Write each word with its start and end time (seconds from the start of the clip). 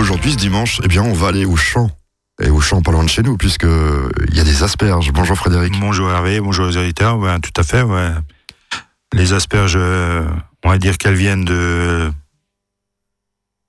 Aujourd'hui, 0.00 0.32
ce 0.32 0.36
dimanche, 0.38 0.80
eh 0.82 0.88
bien, 0.88 1.02
on 1.02 1.12
va 1.12 1.28
aller 1.28 1.44
au 1.44 1.56
champ. 1.56 1.90
Et 2.42 2.48
au 2.48 2.58
champ 2.62 2.80
pas 2.80 2.90
loin 2.90 3.04
de 3.04 3.08
chez 3.10 3.22
nous, 3.22 3.36
puisque 3.36 3.66
il 4.28 4.34
y 4.34 4.40
a 4.40 4.44
des 4.44 4.62
asperges. 4.62 5.12
Bonjour 5.12 5.36
Frédéric. 5.36 5.78
Bonjour 5.78 6.10
Hervé, 6.10 6.40
bonjour 6.40 6.66
aux 6.68 6.76
auditeurs. 6.78 7.18
Ouais, 7.18 7.38
tout 7.40 7.52
à 7.60 7.62
fait, 7.62 7.82
ouais. 7.82 8.08
Les 9.12 9.34
asperges, 9.34 9.74
euh, 9.76 10.24
on 10.64 10.70
va 10.70 10.78
dire 10.78 10.96
qu'elles 10.96 11.16
viennent 11.16 11.44
de 11.44 12.10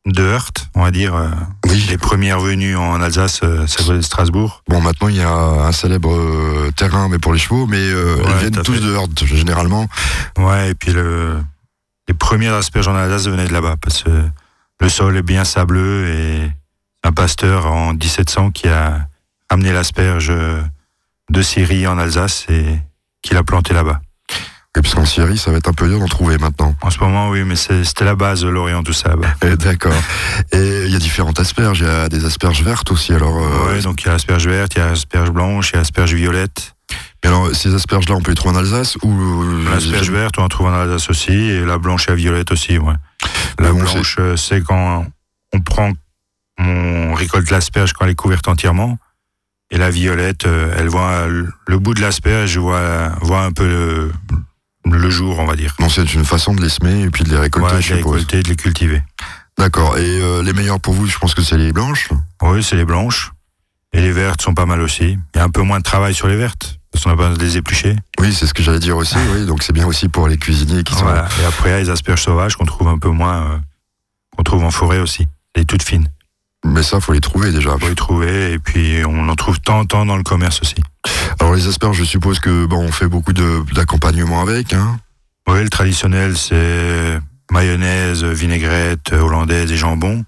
de 0.06 0.24
Heurt, 0.24 0.70
on 0.74 0.84
va 0.84 0.92
dire. 0.92 1.14
euh, 1.16 1.28
Oui. 1.68 1.86
Les 1.90 1.98
premières 1.98 2.40
venues 2.40 2.78
en 2.78 3.02
Alsace, 3.02 3.42
euh, 3.44 3.68
ça 3.68 3.84
venait 3.84 3.98
de 3.98 4.02
Strasbourg. 4.04 4.64
Bon, 4.70 4.80
maintenant, 4.80 5.10
il 5.10 5.18
y 5.18 5.22
a 5.22 5.30
un 5.30 5.72
célèbre 5.74 6.18
terrain, 6.78 7.10
mais 7.10 7.20
pour 7.20 7.34
les 7.34 7.40
chevaux, 7.40 7.66
mais 7.68 7.78
euh, 7.78 8.16
Ouais, 8.16 8.22
elles 8.26 8.32
tout 8.32 8.40
viennent 8.40 8.64
tous 8.64 8.74
fait. 8.76 8.80
de 8.80 8.94
Heurt, 8.94 9.26
généralement. 9.26 9.88
Ouais, 10.38 10.70
et 10.72 10.76
puis 10.76 10.94
le, 10.94 11.44
les 12.08 12.14
premières 12.14 12.54
asperges 12.54 12.88
en 12.88 12.96
Alsace 12.96 13.28
venaient 13.28 13.48
de 13.48 13.54
là-bas, 13.54 13.76
parce 13.82 14.04
que 14.04 14.10
le 14.82 14.90
sol 14.90 15.16
est 15.16 15.22
bien 15.22 15.44
sableux 15.44 16.08
et 16.08 16.52
un 17.04 17.12
pasteur 17.12 17.68
en 17.68 17.94
1700 17.94 18.52
qui 18.52 18.68
a 18.68 19.08
amené 19.50 19.72
l'asperge 19.72 20.34
de 21.30 21.42
Syrie 21.42 21.88
en 21.88 21.98
Alsace 21.98 22.46
et 22.50 22.80
qui 23.22 23.34
l'a 23.34 23.44
planté 23.44 23.74
là-bas. 23.74 24.02
Et 24.78 24.82
puisqu'en 24.82 25.06
Syrie, 25.06 25.38
ça 25.38 25.52
va 25.52 25.58
être 25.58 25.68
un 25.68 25.74
peu 25.74 25.90
dur 25.90 26.00
d'en 26.00 26.08
trouver 26.08 26.38
maintenant. 26.38 26.74
En 26.82 26.90
ce 26.90 27.00
moment, 27.00 27.30
oui, 27.30 27.44
mais 27.44 27.58
c'était 27.58 28.06
la 28.06 28.16
base 28.16 28.42
de 28.42 28.48
l'Orient, 28.48 28.84
tout 28.84 28.94
ça. 28.94 29.16
Eh, 29.44 29.58
D'accord. 29.58 29.94
Et 30.54 30.84
il 30.86 30.92
y 30.92 30.96
a 30.96 31.00
différentes 31.00 31.40
asperges. 31.42 31.80
Il 31.82 31.88
y 31.88 31.90
a 31.90 32.08
des 32.08 32.24
asperges 32.24 32.64
vertes 32.64 32.90
aussi. 32.92 33.14
Alors, 33.14 33.38
euh, 33.38 33.74
Ouais, 33.74 33.82
donc 33.82 34.02
il 34.02 34.06
y 34.06 34.10
a 34.10 34.14
l'asperge 34.14 34.48
verte, 34.48 34.74
il 34.76 34.80
y 34.80 34.82
a 34.82 34.88
l'asperge 34.88 35.32
blanche, 35.32 35.72
il 35.72 35.74
y 35.74 35.76
a 35.76 35.80
l'asperge 35.80 36.14
violette. 36.14 36.74
et 37.22 37.28
alors, 37.28 37.54
ces 37.54 37.76
asperges-là, 37.76 38.16
on 38.16 38.22
peut 38.22 38.32
les 38.32 38.36
trouver 38.36 38.56
en 38.56 38.60
Alsace 38.60 38.98
ou 39.04 39.44
L'asperge 39.70 40.10
verte, 40.10 40.36
on 40.38 40.44
en 40.44 40.48
trouve 40.48 40.68
en 40.68 40.74
Alsace 40.74 41.10
aussi, 41.10 41.34
et 41.34 41.66
la 41.66 41.78
blanche 41.78 42.08
et 42.08 42.12
la 42.12 42.16
violette 42.16 42.52
aussi, 42.52 42.78
ouais. 42.78 42.96
Blanche, 43.82 44.16
euh, 44.20 44.36
c'est 44.36 44.62
quand 44.62 45.06
on 45.54 45.60
prend, 45.60 45.92
on 46.58 47.14
récolte 47.14 47.50
l'asperge 47.50 47.94
quand 47.94 48.06
elle 48.06 48.12
est 48.12 48.16
couverte 48.16 48.48
entièrement. 48.48 48.98
Et 49.70 49.78
la 49.78 49.90
violette, 49.90 50.46
euh, 50.46 50.76
elle 50.78 50.90
voit 50.90 51.28
le 51.28 51.80
bout 51.80 51.94
de 51.94 52.02
l'asperge, 52.02 52.58
voit, 52.58 53.10
voit 53.22 53.44
un 53.44 53.52
peu 53.52 53.68
le, 53.68 54.12
le 54.86 55.10
jour, 55.10 55.40
on 55.40 55.46
va 55.46 55.56
dire. 55.56 55.76
Bon, 55.80 55.90
c'est 55.90 56.14
une 56.14 56.26
façon 56.26 56.54
de 56.54 56.62
les 56.62 56.70
semer 56.70 57.04
et 57.04 57.10
puis 57.10 57.24
de 57.24 57.30
les 57.30 57.38
récolter, 57.38 57.76
de 57.76 57.82
je 57.82 57.94
les 57.94 57.98
suppose. 58.00 58.14
récolter, 58.16 58.44
de 58.44 58.50
les 58.50 58.56
cultiver. 58.56 59.04
D'accord. 59.58 59.98
Et 59.98 60.22
euh, 60.22 60.44
les 60.44 60.54
meilleurs 60.54 60.80
pour 60.80 60.94
vous, 60.94 61.08
je 61.08 61.18
pense 61.18 61.34
que 61.34 61.42
c'est 61.42 61.58
les 61.58 61.72
blanches. 61.72 62.10
Oui, 62.42 62.64
c'est 62.64 62.76
les 62.76 62.86
blanches. 62.86 63.32
Et 63.94 64.02
les 64.02 64.12
vertes 64.12 64.42
sont 64.42 64.54
pas 64.54 64.66
mal 64.66 64.82
aussi. 64.82 65.18
Il 65.36 65.38
y 65.38 65.40
a 65.40 65.44
un 65.44 65.50
peu 65.50 65.62
moins 65.62 65.80
de 65.80 65.84
travail 65.84 66.14
sur 66.14 66.28
les 66.28 66.38
vertes, 66.38 66.80
parce 66.92 67.04
qu'on 67.04 67.10
n'a 67.10 67.16
pas 67.18 67.28
besoin 67.28 67.38
de 67.38 67.44
les 67.44 67.58
éplucher. 67.58 67.96
Oui, 68.20 68.34
c'est 68.34 68.48
ce 68.48 68.54
que 68.54 68.64
j'allais 68.64 68.80
dire 68.80 68.98
aussi. 68.98 69.18
Oui, 69.34 69.46
donc 69.46 69.64
c'est 69.64 69.74
bien 69.74 69.86
aussi 69.86 70.08
pour 70.08 70.28
les 70.28 70.38
cuisiniers 70.38 70.84
qui 70.84 70.94
sont. 70.94 71.04
Voilà. 71.04 71.28
Et 71.42 71.46
après, 71.46 71.70
il 71.70 71.72
y 71.74 71.76
a 71.76 71.80
les 71.80 71.90
asperges 71.90 72.24
sauvages 72.24 72.56
qu'on 72.56 72.66
trouve 72.66 72.88
un 72.88 72.98
peu 72.98 73.10
moins, 73.10 73.44
euh, 73.44 73.58
qu'on 74.36 74.44
trouve 74.44 74.64
en 74.64 74.72
forêt 74.72 75.00
aussi. 75.00 75.28
Les 75.56 75.66
toutes 75.66 75.84
fines. 75.84 76.10
Mais 76.66 76.84
ça, 76.84 77.00
faut 77.00 77.14
les 77.14 77.20
trouver 77.20 77.52
déjà. 77.52 77.78
Faut 77.78 77.90
les 77.90 77.96
trouver, 77.96 78.54
et 78.54 78.60
puis 78.60 79.04
on 79.06 79.28
en 79.28 79.36
trouve 79.36 79.60
tant, 79.60 79.86
tant 79.86 80.06
dans 80.06 80.18
le 80.18 80.24
commerce 80.24 80.62
aussi. 80.62 80.76
Alors 81.40 81.56
les 81.56 81.68
asperges, 81.68 81.98
je 81.98 82.04
suppose 82.04 82.40
que 82.40 82.66
bon, 82.66 82.84
on 82.84 82.92
fait 82.92 83.08
beaucoup 83.08 83.34
de 83.34 83.64
d'accompagnement 83.74 84.42
avec. 84.42 84.74
Hein. 84.74 85.00
Oui, 85.48 85.64
le 85.64 85.70
traditionnel, 85.70 86.38
c'est 86.38 87.20
mayonnaise, 87.52 88.24
vinaigrette, 88.24 89.12
hollandaise 89.14 89.72
et 89.72 89.78
jambon. 89.78 90.24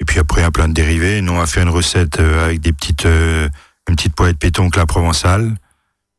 Et 0.00 0.04
puis 0.04 0.18
après, 0.18 0.40
il 0.40 0.44
y 0.44 0.46
a 0.46 0.50
plein 0.50 0.68
de 0.68 0.72
dérivés. 0.72 1.20
Nous, 1.20 1.32
on 1.32 1.38
va 1.38 1.46
faire 1.46 1.62
une 1.62 1.68
recette 1.68 2.18
euh, 2.18 2.44
avec 2.44 2.60
des 2.60 2.72
petites, 2.72 3.06
euh, 3.06 3.48
une 3.88 3.96
petite 3.96 4.14
poêlée 4.14 4.32
de 4.32 4.38
pétoncle 4.38 4.78
la 4.78 4.86
provençale. 4.86 5.54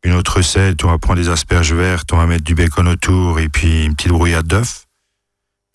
Une 0.03 0.13
autre 0.13 0.37
recette, 0.37 0.83
on 0.85 0.89
va 0.89 0.99
prendre 0.99 1.19
des 1.19 1.29
asperges 1.29 1.73
vertes, 1.73 2.13
on 2.13 2.17
va 2.17 2.27
mettre 2.27 2.43
du 2.43 2.53
bacon 2.53 2.87
autour 2.87 3.39
et 3.39 3.49
puis 3.49 3.85
une 3.85 3.95
petite 3.95 4.11
brouillade 4.11 4.45
d'œufs. 4.45 4.84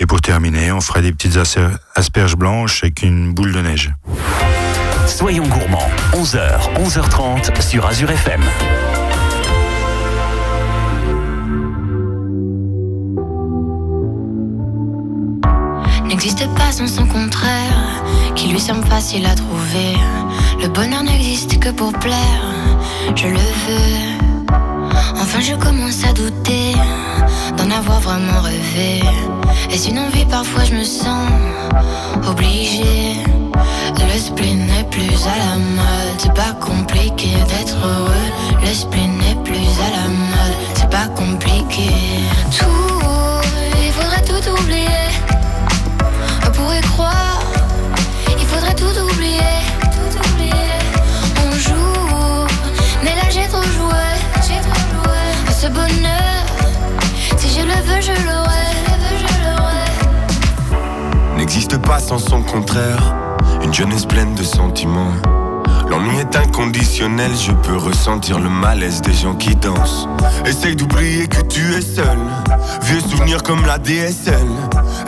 Et 0.01 0.07
pour 0.07 0.21
terminer, 0.23 0.73
on 0.73 0.81
fera 0.81 1.01
des 1.03 1.13
petites 1.13 1.37
asper- 1.37 1.77
asperges 1.95 2.35
blanches 2.37 2.83
avec 2.83 3.03
une 3.03 3.33
boule 3.35 3.53
de 3.53 3.61
neige. 3.61 3.93
Soyons 5.07 5.47
gourmands, 5.47 5.91
11h, 6.15 6.59
11h30 6.83 7.61
sur 7.61 7.87
Azure 7.87 8.11
FM. 8.11 8.43
N'existe 16.07 16.47
pas 16.55 16.73
sans 16.73 16.87
son 16.87 17.07
contraire, 17.07 18.03
qui 18.35 18.49
lui 18.49 18.61
semble 18.61 18.85
facile 18.87 19.27
à 19.27 19.35
trouver. 19.35 19.95
Le 20.61 20.69
bonheur 20.69 21.03
n'existe 21.03 21.59
que 21.61 21.71
pour 21.71 21.93
plaire, 21.93 22.43
je 23.15 23.29
le 23.29 23.39
veux. 23.39 24.20
Enfin, 25.17 25.41
je 25.41 25.55
commence 25.55 26.05
à 26.05 26.13
douter 26.13 26.75
d'en 27.57 27.71
avoir 27.71 28.01
vraiment 28.01 28.41
rêvé. 28.41 29.03
Est-ce 29.71 29.89
une 29.91 29.99
envie 29.99 30.25
Parfois, 30.27 30.65
je 30.65 30.75
me 30.75 30.85
sens 30.85 31.29
obligée. 32.27 33.17
Le 34.13 34.19
spleen 34.19 34.67
n'est 34.67 34.85
plus 34.91 35.27
à 35.27 35.37
la 35.39 35.57
mode, 35.57 36.19
c'est 36.19 36.35
pas 36.35 36.53
compliqué 36.61 37.29
d'être 37.49 37.77
heureux. 37.77 38.61
Le 38.61 38.75
spleen 38.75 39.19
n'est 39.19 39.41
plus 39.45 39.69
à 39.87 39.91
la 39.97 40.09
mode, 40.09 40.57
c'est 40.75 40.91
pas 40.91 41.07
compliqué. 41.09 41.91
Tout, 42.59 43.41
il 43.85 43.93
faudrait 43.93 44.25
tout 44.25 44.51
oublier. 44.51 45.09
On 46.47 46.51
pourrait 46.51 46.81
croire, 46.81 47.41
il 48.39 48.47
faudrait 48.47 48.75
tout 48.75 48.99
oublier. 49.13 49.41
Ce 55.61 55.67
bonheur, 55.67 56.47
si 57.37 57.49
je 57.51 57.61
le 57.61 57.75
veux, 57.85 58.01
je 58.01 58.13
l'aurai, 58.25 58.73
je 59.19 59.27
l'aurai. 59.45 61.37
n'existe 61.37 61.77
pas 61.77 61.99
sans 61.99 62.19
son 62.19 62.43
contraire. 62.43 63.15
Une 63.63 63.75
jeunesse 63.75 64.07
pleine 64.07 64.35
de 64.35 64.43
sentiments. 64.43 65.13
L'ennui 65.91 66.19
est 66.19 66.35
inconditionnel, 66.35 67.33
je 67.37 67.53
peux 67.53 67.77
ressentir 67.77 68.39
le 68.39 68.49
malaise 68.49 69.03
des 69.03 69.13
gens 69.13 69.35
qui 69.35 69.55
dansent. 69.55 70.09
Essaye 70.47 70.77
d'oublier 70.77 71.29
que 71.29 71.43
tu 71.43 71.75
es 71.75 71.83
seul. 71.83 72.19
Vieux 72.85 73.01
souvenirs 73.01 73.43
comme 73.43 73.67
la 73.67 73.77
DSL. 73.77 74.49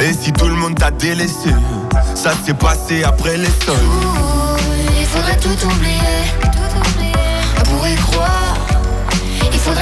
Et 0.01 0.13
si 0.13 0.34
tout 0.34 0.49
le 0.49 0.55
monde 0.55 0.75
t'a 0.75 0.91
délaissé, 0.91 1.55
ça 2.15 2.33
s'est 2.45 2.53
passé 2.53 3.05
après 3.05 3.39
les 3.39 3.53
sols. 3.65 3.77
Il 5.01 5.07
faudrait 5.07 5.39
tout 5.39 5.67
oublier. 5.67 6.52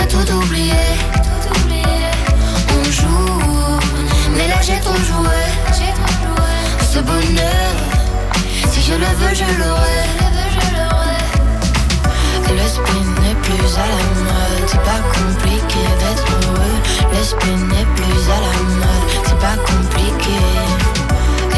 Faudrait 0.00 0.24
tout 0.24 0.32
oublier, 0.34 0.72
tout 1.14 1.60
oublier. 1.60 2.10
On 2.78 2.84
joue, 2.90 3.78
mais 4.36 4.48
là 4.48 4.60
j'ai 4.62 4.78
trop 4.80 4.94
joué, 4.94 5.40
j'ai 5.72 5.92
trop 5.92 6.12
joué. 6.22 6.52
Ce 6.92 6.98
bonheur, 7.00 7.74
si 8.70 8.82
je 8.82 8.92
le 8.94 9.06
veux, 9.18 9.34
je 9.34 9.44
l'aurai, 9.58 10.02
je 10.56 10.64
l'aurai. 10.76 11.22
Le 12.50 12.68
spin 12.68 13.04
n'est 13.22 13.34
plus 13.36 13.74
à 13.76 13.86
la 13.86 14.02
mode, 14.24 14.66
c'est 14.66 14.82
pas 14.82 15.02
compliqué 15.14 15.82
d'être 16.00 16.26
heureux. 16.46 16.78
Le 17.12 17.22
spin 17.24 17.58
n'est 17.72 17.88
plus 17.96 18.22
à 18.30 18.40
la 18.46 18.54
mode, 18.80 19.06
c'est 19.24 19.38
pas 19.38 19.56
compliqué. 19.64 20.38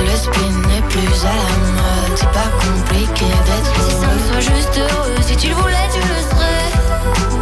Le 0.00 0.16
spin 0.16 0.52
n'est 0.68 0.86
plus 0.88 1.24
à 1.24 1.34
la 1.42 1.56
mode, 1.76 2.14
c'est 2.16 2.32
pas 2.32 2.50
compliqué 2.60 3.26
d'être 3.46 3.72
heureux. 3.78 3.90
Si 3.90 3.94
ça 4.00 4.06
me 4.06 4.18
soit 4.28 4.54
juste 4.54 4.78
heureux, 4.78 5.16
si 5.22 5.36
tu 5.36 5.48
le 5.48 5.54
voulais, 5.54 5.88
tu 5.92 6.00
le 6.00 6.20
serais. 6.30 7.41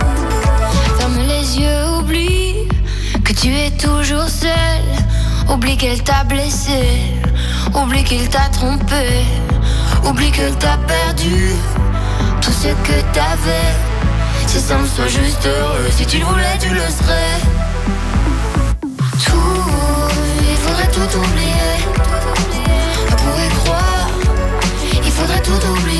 Toujours 3.79 4.29
seul. 4.29 4.83
Oublie 5.53 5.77
qu'elle 5.77 6.03
t'a 6.03 6.25
blessé, 6.25 6.81
oublie 7.75 8.05
qu'il 8.05 8.29
t'a 8.29 8.49
trompé, 8.53 9.25
oublie 10.05 10.31
que 10.31 10.49
t'a 10.55 10.77
perdu 10.87 11.51
tout 12.41 12.53
ce 12.53 12.69
que 12.69 13.01
t'avais. 13.13 13.75
Si 14.47 14.61
ça 14.61 14.79
me 14.79 14.87
soit 14.87 15.09
juste 15.09 15.47
heureux, 15.47 15.91
si 15.91 16.07
tu 16.07 16.19
le 16.19 16.25
voulais, 16.25 16.57
tu 16.61 16.69
le 16.69 16.81
serais. 16.81 17.41
Tout, 19.25 19.71
il 20.51 20.57
faudrait 20.57 20.91
tout 20.93 21.19
oublier. 21.19 21.77
On 23.11 23.17
pourrait 23.17 23.55
croire, 23.65 24.09
il 25.05 25.13
faudrait 25.13 25.43
tout 25.43 25.67
oublier. 25.73 26.00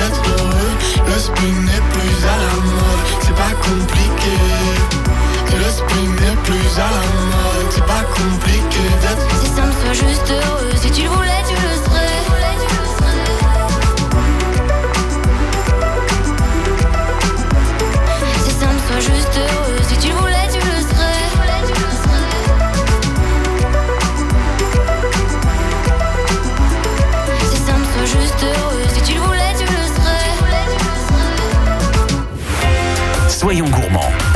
l'esprit 1.21 1.51
n'est 1.51 1.85
plus 1.93 2.17
à 2.25 2.35
la 2.35 2.53
mode, 2.65 3.05
c'est 3.21 3.35
pas 3.35 3.53
compliqué. 3.61 4.35
Que 5.45 5.57
l'esprit 5.63 6.07
n'est 6.07 6.37
plus 6.41 6.79
à 6.79 6.89
la 6.97 7.05
mode, 7.29 7.69
c'est 7.69 7.85
pas 7.85 8.03
compliqué 8.17 8.83
d'être. 9.01 9.29
Si 9.39 9.47
ça 9.55 9.61
me 9.67 9.71
soit 9.71 9.93
juste 9.93 10.31
heureux, 10.31 10.71
si 10.81 10.89
tu 10.89 11.03
le 11.03 11.09
voulais, 11.09 11.43
tu 11.47 11.53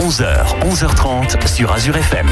11h, 0.05 0.55
11h30 0.61 1.47
sur 1.47 1.71
Azure 1.71 1.97
FM. 1.97 2.27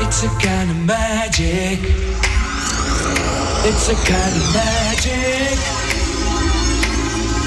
It's 0.00 0.24
a 0.24 0.28
kind 0.40 0.70
of 0.70 0.76
magic. 0.84 1.78
It's 3.64 3.88
a 3.88 3.94
kind 3.94 4.34
of 4.34 4.44
magic. 4.52 5.58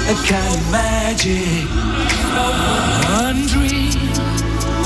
A 0.08 0.14
kind 0.26 0.54
of 0.54 0.70
magic. 0.72 1.68
One 3.20 3.46
dream, 3.48 3.92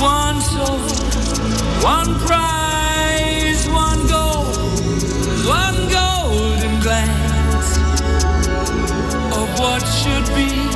one 0.01 0.41
soul, 0.41 0.79
one 1.81 2.19
prize, 2.27 3.65
one 3.69 4.07
goal, 4.07 4.43
one 5.47 5.87
golden 5.89 6.81
glance 6.81 7.77
of 9.39 9.47
what 9.57 9.81
should 9.87 10.27
be. 10.35 10.70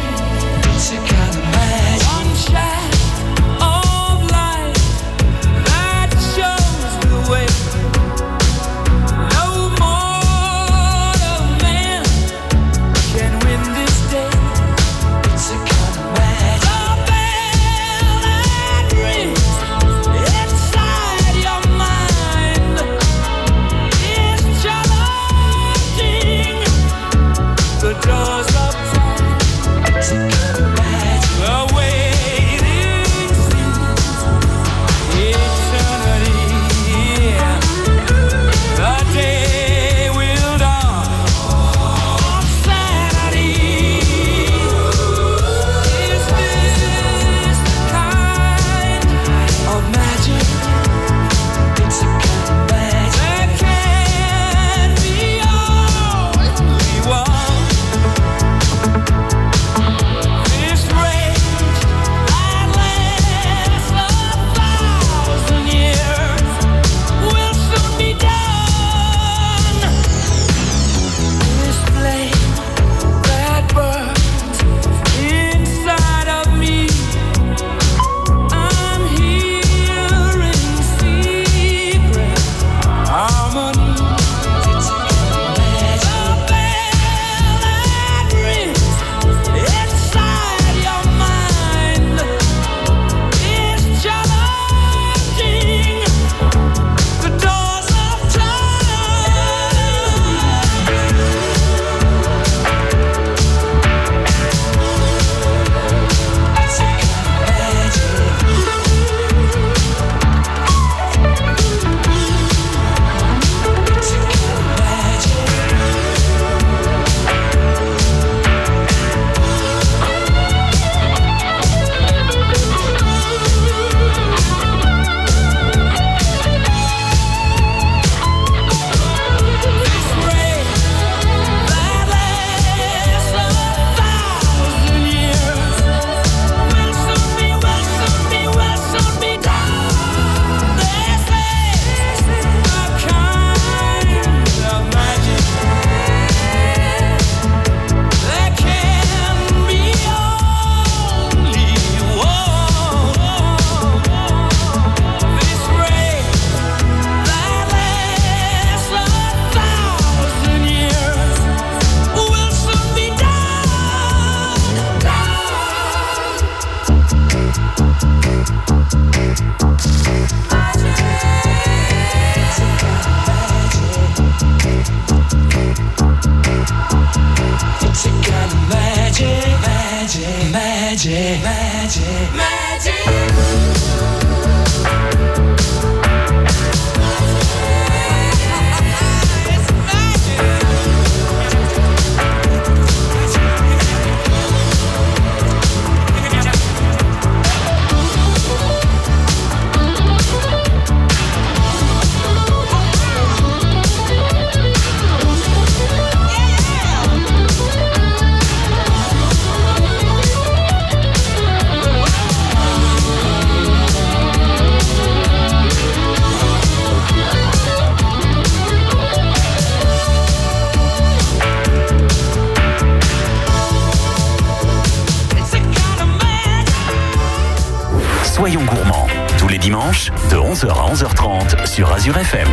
Soyons 228.35 228.63
gourmands, 228.65 229.07
tous 229.37 229.47
les 229.47 229.57
dimanches, 229.57 230.11
de 230.29 230.35
11h 230.35 230.67
à 230.69 230.93
11h30 230.93 231.65
sur 231.67 231.91
Azure 231.93 232.17
FM. 232.17 232.47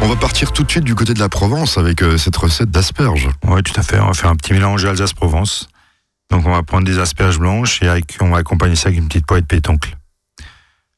On 0.00 0.08
va 0.08 0.16
partir 0.16 0.52
tout 0.52 0.62
de 0.64 0.70
suite 0.70 0.84
du 0.84 0.94
côté 0.94 1.12
de 1.12 1.18
la 1.20 1.28
Provence 1.28 1.76
avec 1.76 2.02
euh, 2.02 2.16
cette 2.16 2.36
recette 2.36 2.70
d'asperges. 2.70 3.28
Oui, 3.46 3.62
tout 3.62 3.78
à 3.78 3.82
fait. 3.82 3.98
On 4.00 4.06
va 4.06 4.14
faire 4.14 4.30
un 4.30 4.36
petit 4.36 4.52
mélange 4.54 4.84
Alsace-Provence. 4.84 5.68
Donc, 6.30 6.46
on 6.46 6.52
va 6.52 6.62
prendre 6.62 6.86
des 6.86 6.98
asperges 6.98 7.38
blanches 7.38 7.82
et 7.82 7.88
avec- 7.88 8.16
on 8.20 8.30
va 8.30 8.38
accompagner 8.38 8.74
ça 8.76 8.88
avec 8.88 8.98
une 8.98 9.08
petite 9.08 9.26
poêle 9.26 9.42
de 9.42 9.46
pétoncle. 9.46 9.96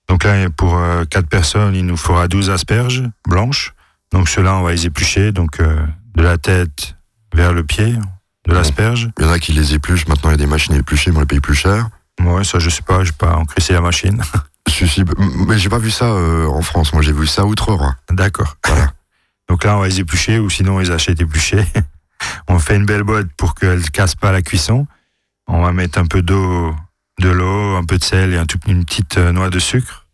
Donc 0.08 0.22
là, 0.22 0.48
pour 0.50 0.80
4 1.10 1.26
personnes, 1.28 1.74
il 1.74 1.84
nous 1.84 1.96
faudra 1.96 2.28
12 2.28 2.50
asperges 2.50 3.02
blanches. 3.28 3.74
Donc 4.12 4.28
ceux-là, 4.28 4.54
on 4.54 4.62
va 4.62 4.70
les 4.70 4.86
éplucher. 4.86 5.32
Donc 5.32 5.58
euh, 5.58 5.76
de 6.14 6.22
la 6.22 6.38
tête 6.38 6.94
vers 7.34 7.52
le 7.52 7.64
pied 7.64 7.96
de 8.46 8.54
l'asperge. 8.54 9.10
Il 9.18 9.24
y 9.24 9.28
en 9.28 9.32
a 9.32 9.40
qui 9.40 9.50
les 9.52 9.74
épluchent, 9.74 10.06
maintenant 10.06 10.30
il 10.30 10.34
y 10.34 10.34
a 10.34 10.38
des 10.38 10.46
machines 10.46 10.74
à 10.74 10.78
éplucher, 10.78 11.10
mais 11.10 11.16
on 11.16 11.20
les 11.20 11.26
paye 11.26 11.40
plus 11.40 11.56
cher. 11.56 11.88
Ouais, 12.20 12.44
ça, 12.44 12.58
je 12.58 12.70
sais 12.70 12.82
pas, 12.82 13.04
j'ai 13.04 13.12
pas 13.12 13.34
encrissé 13.36 13.72
la 13.72 13.80
machine. 13.80 14.20
Si, 14.68 14.86
si, 14.88 15.04
mais 15.46 15.56
j'ai 15.58 15.70
pas 15.70 15.78
vu 15.78 15.90
ça 15.92 16.06
euh, 16.06 16.48
en 16.48 16.60
France, 16.60 16.92
moi 16.92 17.00
j'ai 17.00 17.12
vu 17.12 17.26
ça 17.26 17.46
outre-Rhin. 17.46 17.96
D'accord. 18.10 18.56
Voilà. 18.66 18.92
Donc 19.48 19.64
là, 19.64 19.76
on 19.76 19.80
va 19.80 19.86
les 19.88 20.00
éplucher 20.00 20.38
ou 20.38 20.50
sinon 20.50 20.74
on 20.74 20.78
les 20.80 20.90
achète 20.90 21.18
épluchés. 21.20 21.64
on 22.48 22.58
fait 22.58 22.76
une 22.76 22.84
belle 22.84 23.04
boîte 23.04 23.28
pour 23.38 23.54
qu'elles 23.54 23.78
ne 23.78 23.86
cassent 23.86 24.16
pas 24.16 24.32
la 24.32 24.42
cuisson. 24.42 24.86
On 25.46 25.62
va 25.62 25.72
mettre 25.72 25.98
un 25.98 26.04
peu 26.06 26.20
d'eau, 26.20 26.74
de 27.20 27.28
l'eau, 27.30 27.76
un 27.76 27.84
peu 27.84 27.96
de 27.96 28.04
sel 28.04 28.34
et 28.34 28.36
un 28.36 28.44
tout- 28.44 28.58
une 28.66 28.84
petite 28.84 29.16
euh, 29.16 29.32
noix 29.32 29.48
de 29.48 29.58
sucre, 29.60 30.04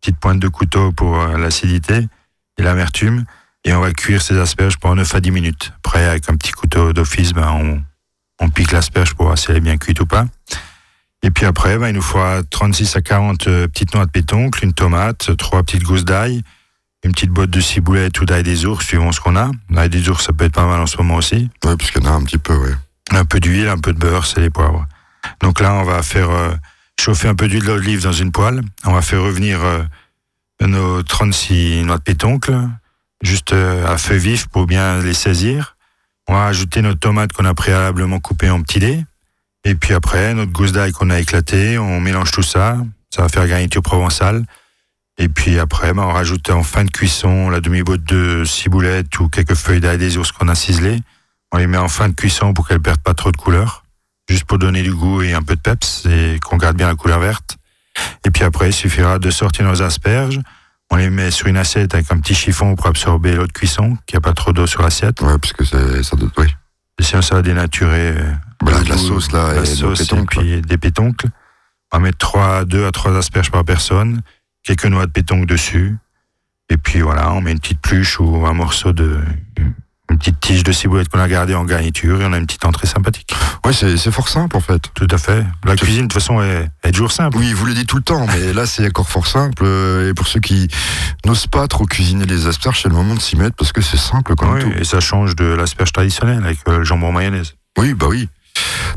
petite 0.00 0.18
pointe 0.20 0.38
de 0.38 0.48
couteau 0.48 0.92
pour 0.92 1.18
euh, 1.18 1.36
l'acidité 1.38 2.06
et 2.58 2.62
l'amertume. 2.62 3.24
Et 3.64 3.72
on 3.72 3.80
va 3.80 3.90
cuire 3.92 4.22
ces 4.22 4.38
asperges 4.38 4.76
pendant 4.76 4.96
9 4.96 5.12
à 5.14 5.20
10 5.20 5.30
minutes. 5.32 5.72
Après, 5.78 6.04
avec 6.06 6.28
un 6.30 6.36
petit 6.36 6.52
couteau 6.52 6.92
d'office, 6.92 7.32
ben, 7.32 7.48
on, 7.50 7.82
on 8.38 8.50
pique 8.50 8.70
l'asperge 8.70 9.14
pour 9.14 9.24
voir 9.26 9.38
si 9.38 9.50
elle 9.50 9.56
est 9.56 9.60
bien 9.60 9.78
cuite 9.78 9.98
ou 10.00 10.06
pas. 10.06 10.26
Et 11.22 11.30
puis 11.30 11.46
après, 11.46 11.78
ben, 11.78 11.88
il 11.88 11.94
nous 11.94 12.02
faudra 12.02 12.42
36 12.42 12.96
à 12.96 13.02
40 13.02 13.48
euh, 13.48 13.66
petites 13.68 13.94
noix 13.94 14.06
de 14.06 14.10
pétoncle, 14.10 14.64
une 14.64 14.72
tomate, 14.72 15.36
trois 15.36 15.62
petites 15.62 15.82
gousses 15.82 16.04
d'ail, 16.04 16.42
une 17.04 17.12
petite 17.12 17.30
botte 17.30 17.50
de 17.50 17.60
ciboulette 17.60 18.20
ou 18.20 18.24
d'ail 18.24 18.42
des 18.42 18.66
ours, 18.66 18.84
suivant 18.84 19.12
ce 19.12 19.20
qu'on 19.20 19.36
a. 19.36 19.50
L'ail 19.70 19.88
des 19.88 20.08
ours, 20.08 20.24
ça 20.24 20.32
peut 20.32 20.44
être 20.44 20.54
pas 20.54 20.66
mal 20.66 20.80
en 20.80 20.86
ce 20.86 20.96
moment 20.96 21.16
aussi. 21.16 21.50
Ouais, 21.64 21.76
puisqu'il 21.76 22.02
y 22.02 22.06
en 22.06 22.12
a 22.12 22.14
un 22.14 22.22
petit 22.22 22.38
peu, 22.38 22.56
ouais. 22.56 22.74
Un 23.10 23.24
peu 23.24 23.40
d'huile, 23.40 23.68
un 23.68 23.78
peu 23.78 23.92
de 23.92 23.98
beurre, 23.98 24.26
c'est 24.26 24.40
les 24.40 24.50
poivres. 24.50 24.86
Donc 25.40 25.60
là, 25.60 25.74
on 25.74 25.84
va 25.84 26.02
faire 26.02 26.30
euh, 26.30 26.54
chauffer 27.00 27.28
un 27.28 27.34
peu 27.34 27.48
d'huile 27.48 27.64
d'olive 27.64 28.02
dans 28.02 28.12
une 28.12 28.32
poêle. 28.32 28.60
On 28.84 28.92
va 28.92 29.02
faire 29.02 29.22
revenir 29.22 29.64
euh, 29.64 29.82
nos 30.60 31.02
36 31.02 31.84
noix 31.84 31.98
de 31.98 32.02
pétoncle, 32.02 32.54
juste 33.22 33.52
euh, 33.52 33.86
à 33.86 33.98
feu 33.98 34.16
vif 34.16 34.46
pour 34.48 34.66
bien 34.66 35.00
les 35.00 35.14
saisir. 35.14 35.76
On 36.26 36.34
va 36.34 36.46
ajouter 36.46 36.82
notre 36.82 37.00
tomate 37.00 37.32
qu'on 37.32 37.44
a 37.44 37.54
préalablement 37.54 38.20
coupée 38.20 38.50
en 38.50 38.62
petits 38.62 38.80
dés. 38.80 39.04
Et 39.68 39.74
puis 39.74 39.92
après, 39.92 40.32
notre 40.32 40.50
gousse 40.50 40.72
d'ail 40.72 40.92
qu'on 40.92 41.10
a 41.10 41.20
éclatée, 41.20 41.76
on 41.76 42.00
mélange 42.00 42.30
tout 42.30 42.42
ça. 42.42 42.78
Ça 43.14 43.20
va 43.20 43.28
faire 43.28 43.46
garniture 43.46 43.82
provençale. 43.82 44.46
Et 45.18 45.28
puis 45.28 45.58
après, 45.58 45.92
ben, 45.92 46.04
on 46.04 46.12
rajoute 46.12 46.48
en 46.48 46.62
fin 46.62 46.84
de 46.84 46.90
cuisson 46.90 47.50
la 47.50 47.60
demi-botte 47.60 48.02
de 48.02 48.44
ciboulette 48.46 49.20
ou 49.20 49.28
quelques 49.28 49.56
feuilles 49.56 49.80
d'ail 49.80 49.98
des 49.98 50.16
ours 50.16 50.32
qu'on 50.32 50.48
a 50.48 50.54
ciselées. 50.54 51.00
On 51.52 51.58
les 51.58 51.66
met 51.66 51.76
en 51.76 51.88
fin 51.88 52.08
de 52.08 52.14
cuisson 52.14 52.54
pour 52.54 52.66
qu'elles 52.66 52.80
perdent 52.80 53.02
pas 53.02 53.12
trop 53.12 53.30
de 53.30 53.36
couleur. 53.36 53.84
Juste 54.30 54.44
pour 54.44 54.56
donner 54.56 54.82
du 54.82 54.94
goût 54.94 55.20
et 55.20 55.34
un 55.34 55.42
peu 55.42 55.54
de 55.54 55.60
peps 55.60 56.06
et 56.06 56.40
qu'on 56.42 56.56
garde 56.56 56.78
bien 56.78 56.86
la 56.86 56.94
couleur 56.94 57.18
verte. 57.18 57.58
Et 58.24 58.30
puis 58.30 58.44
après, 58.44 58.70
il 58.70 58.74
suffira 58.74 59.18
de 59.18 59.30
sortir 59.30 59.66
nos 59.66 59.82
asperges. 59.82 60.40
On 60.90 60.96
les 60.96 61.10
met 61.10 61.30
sur 61.30 61.48
une 61.48 61.58
assiette 61.58 61.92
avec 61.92 62.10
un 62.10 62.18
petit 62.20 62.34
chiffon 62.34 62.74
pour 62.74 62.86
absorber 62.86 63.34
l'eau 63.34 63.46
de 63.46 63.52
cuisson, 63.52 63.98
qu'il 64.06 64.16
n'y 64.16 64.18
a 64.18 64.22
pas 64.22 64.32
trop 64.32 64.54
d'eau 64.54 64.66
sur 64.66 64.80
l'assiette. 64.80 65.20
Ouais, 65.20 65.36
puisque 65.36 65.66
c'est, 65.66 66.02
ça 66.02 66.16
doit, 66.16 66.30
oui. 66.38 66.46
Et 66.98 67.02
sinon, 67.02 67.20
ça 67.20 67.34
va 67.34 67.42
dénaturer 67.42 68.14
Voilà, 68.62 68.78
le 68.78 68.84
de 68.84 68.90
la 68.90 68.96
sauce, 68.96 69.32
là, 69.32 69.54
la 69.54 69.58
et 69.58 69.60
de 69.60 69.64
sauce 69.66 69.98
pétoncle, 70.00 70.38
et 70.40 70.42
puis 70.42 70.62
des 70.62 70.78
pétoncles. 70.78 71.26
On 71.92 71.98
va 71.98 72.02
mettre 72.04 72.18
3, 72.18 72.64
2 72.64 72.86
à 72.86 72.90
3 72.90 73.16
asperges 73.16 73.50
par 73.50 73.64
personne, 73.64 74.20
quelques 74.62 74.86
noix 74.86 75.06
de 75.06 75.12
pétoncle 75.12 75.46
dessus. 75.46 75.96
Et 76.70 76.76
puis 76.76 77.00
voilà, 77.00 77.32
on 77.32 77.40
met 77.40 77.52
une 77.52 77.60
petite 77.60 77.80
pluche 77.80 78.20
ou 78.20 78.46
un 78.46 78.52
morceau 78.52 78.92
de. 78.92 79.18
Une 80.10 80.16
petite 80.16 80.40
tige 80.40 80.64
de 80.64 80.72
ciboulette 80.72 81.10
qu'on 81.10 81.20
a 81.20 81.28
gardée 81.28 81.54
en 81.54 81.66
garniture 81.66 82.22
et 82.22 82.24
on 82.24 82.32
a 82.32 82.38
une 82.38 82.46
petite 82.46 82.64
entrée 82.64 82.86
sympathique. 82.86 83.34
Ouais, 83.62 83.74
c'est, 83.74 83.98
c'est 83.98 84.10
fort 84.10 84.30
simple, 84.30 84.56
en 84.56 84.60
fait. 84.60 84.80
Tout 84.94 85.06
à 85.10 85.18
fait. 85.18 85.44
La 85.66 85.76
cuisine, 85.76 86.04
de 86.04 86.06
toute 86.06 86.14
façon, 86.14 86.40
est, 86.40 86.66
est 86.82 86.92
toujours 86.92 87.12
simple. 87.12 87.36
Oui, 87.36 87.52
vous 87.52 87.66
le 87.66 87.74
dites 87.74 87.88
tout 87.88 87.96
le 87.98 88.02
temps, 88.02 88.26
mais 88.26 88.54
là, 88.54 88.64
c'est 88.64 88.86
encore 88.86 89.06
fort 89.10 89.26
simple. 89.26 89.66
Et 89.66 90.14
pour 90.14 90.26
ceux 90.26 90.40
qui 90.40 90.66
n'osent 91.26 91.46
pas 91.46 91.68
trop 91.68 91.84
cuisiner 91.84 92.24
les 92.24 92.46
asperges, 92.46 92.80
c'est 92.80 92.88
le 92.88 92.94
moment 92.94 93.14
de 93.14 93.20
s'y 93.20 93.36
mettre 93.36 93.54
parce 93.56 93.72
que 93.72 93.82
c'est 93.82 93.98
simple 93.98 94.34
comme 94.34 94.54
Oui, 94.54 94.62
tout. 94.62 94.72
et 94.78 94.84
ça 94.84 94.98
change 95.00 95.36
de 95.36 95.44
l'asperge 95.44 95.92
traditionnelle 95.92 96.42
avec 96.42 96.58
euh, 96.68 96.78
le 96.78 96.84
jambon 96.84 97.12
mayonnaise. 97.12 97.56
Oui, 97.76 97.92
bah 97.92 98.06
oui. 98.08 98.30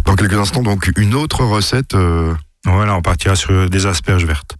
Dans 0.06 0.16
quelques 0.16 0.34
instants, 0.38 0.64
donc, 0.64 0.90
une 0.98 1.16
autre 1.16 1.44
recette. 1.44 1.94
euh, 1.96 2.34
Voilà, 2.66 2.96
on 2.96 3.02
partira 3.02 3.36
sur 3.36 3.70
des 3.70 3.86
asperges 3.86 4.26
vertes. 4.26 4.56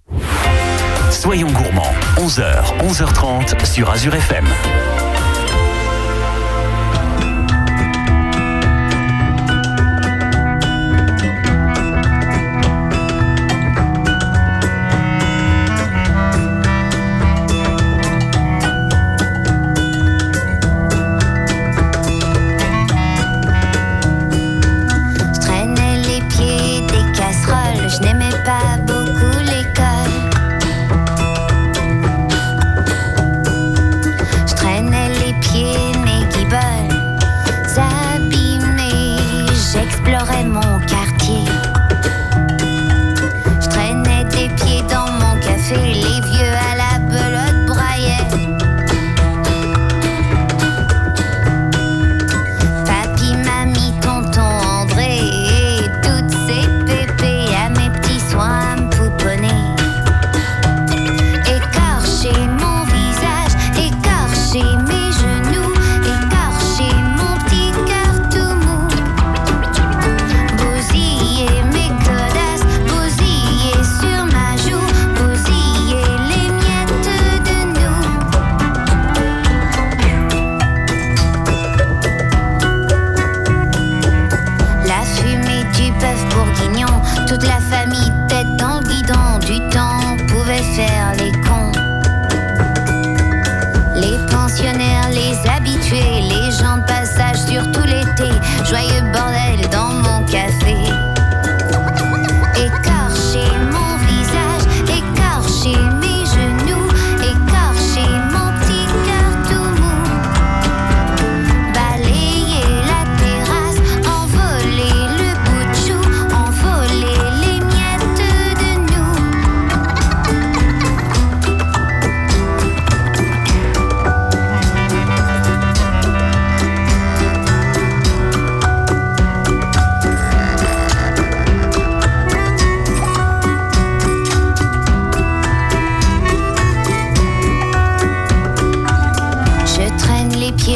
Soyons 1.12 1.52
gourmands, 1.52 1.94
11h, 2.18 2.78
11h30 2.80 3.66
sur 3.66 3.90
Azure 3.90 4.16
FM. 4.16 4.46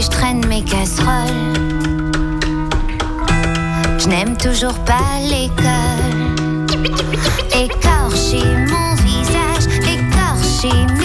Je 0.01 0.09
traîne 0.09 0.45
mes 0.47 0.63
casseroles. 0.63 1.53
Je 3.97 4.07
n'aime 4.07 4.35
toujours 4.37 4.77
pas 4.85 5.19
l'école. 5.21 6.35
Écorcher 7.53 8.45
mon 8.67 8.95
visage, 9.05 9.65
écorcher 9.87 10.75
mes 10.97 11.04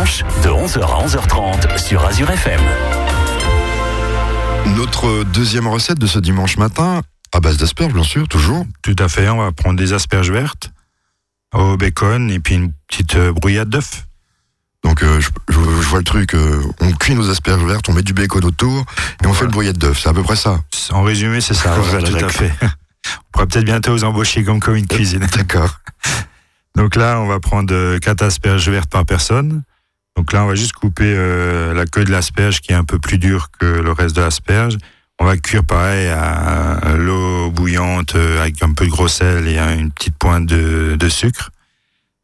De 0.00 0.48
11h 0.48 0.80
à 0.80 1.06
11h30 1.06 1.76
sur 1.78 2.02
Azure 2.06 2.30
FM. 2.30 2.60
Notre 4.78 5.24
deuxième 5.24 5.66
recette 5.66 5.98
de 5.98 6.06
ce 6.06 6.18
dimanche 6.18 6.56
matin, 6.56 7.02
à 7.34 7.40
base 7.40 7.58
d'asperges, 7.58 7.92
bien 7.92 8.02
sûr, 8.02 8.26
toujours. 8.26 8.64
Tout 8.82 8.96
à 8.98 9.08
fait, 9.08 9.28
on 9.28 9.36
va 9.36 9.52
prendre 9.52 9.78
des 9.78 9.92
asperges 9.92 10.30
vertes 10.30 10.70
au 11.52 11.76
bacon 11.76 12.30
et 12.30 12.40
puis 12.40 12.54
une 12.54 12.72
petite 12.88 13.14
euh, 13.16 13.32
brouillade 13.34 13.68
d'œufs. 13.68 14.06
Donc, 14.84 15.02
euh, 15.02 15.20
je, 15.20 15.28
je- 15.50 15.58
je 15.60 15.60
vois 15.88 15.98
le 15.98 16.04
truc. 16.04 16.34
euh, 16.34 16.62
on 16.80 16.92
cuit 16.92 17.14
nos 17.14 17.28
asperges 17.28 17.62
vertes, 17.62 17.86
on 17.90 17.92
met 17.92 18.02
du 18.02 18.14
bacon 18.14 18.42
autour 18.46 18.86
et 19.22 19.26
on 19.26 19.34
fait 19.34 19.44
le 19.44 19.50
brouillette 19.50 19.76
d'œuf. 19.76 20.00
C'est 20.02 20.08
à 20.08 20.14
peu 20.14 20.22
près 20.22 20.36
ça. 20.36 20.60
En 20.92 21.02
résumé, 21.02 21.42
c'est 21.42 21.52
ça, 21.52 21.74
voilà, 21.78 22.00
Voilà, 22.08 22.18
tout 22.20 22.24
à 22.24 22.28
fait. 22.30 22.52
On 22.62 22.68
pourra 23.32 23.46
peut-être 23.46 23.66
bientôt 23.66 23.92
vous 23.92 24.04
embaucher 24.04 24.44
comme 24.44 24.60
de 24.60 24.86
cuisine. 24.86 25.26
D'accord. 25.36 25.78
Donc 26.74 26.96
là, 26.96 27.20
on 27.20 27.26
va 27.26 27.38
prendre 27.38 27.74
euh, 27.74 27.98
quatre 27.98 28.22
asperges 28.22 28.66
vertes 28.70 28.88
par 28.88 29.04
personne. 29.04 29.62
Donc 30.20 30.34
là, 30.34 30.44
on 30.44 30.48
va 30.48 30.54
juste 30.54 30.72
couper 30.72 31.14
euh, 31.16 31.72
la 31.72 31.86
queue 31.86 32.04
de 32.04 32.10
l'asperge 32.10 32.60
qui 32.60 32.72
est 32.72 32.74
un 32.74 32.84
peu 32.84 32.98
plus 32.98 33.16
dure 33.16 33.50
que 33.58 33.64
le 33.64 33.90
reste 33.90 34.14
de 34.14 34.20
l'asperge. 34.20 34.76
On 35.18 35.24
va 35.24 35.38
cuire 35.38 35.64
pareil 35.64 36.08
à, 36.08 36.94
l'eau 36.94 37.50
bouillante 37.50 38.16
euh, 38.16 38.42
avec 38.42 38.62
un 38.62 38.74
peu 38.74 38.84
de 38.84 38.90
gros 38.90 39.08
sel 39.08 39.48
et 39.48 39.58
une 39.58 39.90
petite 39.90 40.14
pointe 40.18 40.44
de, 40.44 41.08
sucre. 41.08 41.52